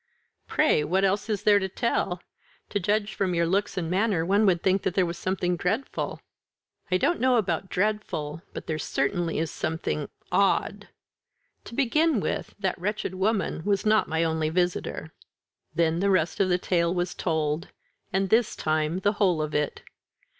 [0.47, 2.23] "Pray what else is there to tell?
[2.69, 6.21] To judge from your looks and manner one would think that there was something dreadful."
[6.89, 10.87] "I don't know about dreadful, but there certainly is something odd.
[11.65, 15.13] To begin with, that wretched woman was not my only visitor."
[15.75, 17.67] Then the rest of the tale was told
[18.11, 19.83] and this time the whole of it.